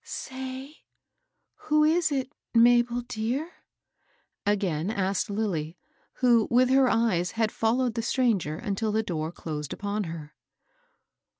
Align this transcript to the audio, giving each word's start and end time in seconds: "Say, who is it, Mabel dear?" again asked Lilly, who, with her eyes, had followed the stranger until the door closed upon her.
"Say, 0.03 0.77
who 1.65 1.83
is 1.83 2.11
it, 2.11 2.31
Mabel 2.55 3.01
dear?" 3.01 3.51
again 4.47 4.89
asked 4.89 5.29
Lilly, 5.29 5.77
who, 6.13 6.47
with 6.49 6.71
her 6.71 6.89
eyes, 6.89 7.33
had 7.33 7.51
followed 7.51 7.93
the 7.93 8.01
stranger 8.01 8.55
until 8.55 8.91
the 8.91 9.03
door 9.03 9.31
closed 9.31 9.73
upon 9.73 10.05
her. 10.05 10.33